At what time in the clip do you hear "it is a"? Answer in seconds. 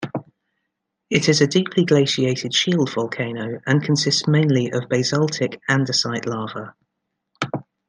1.11-1.45